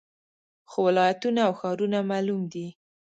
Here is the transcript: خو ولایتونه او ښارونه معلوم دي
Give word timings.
خو 0.69 0.77
ولایتونه 0.87 1.39
او 1.47 1.53
ښارونه 1.59 1.99
معلوم 2.09 2.41
دي 2.53 2.67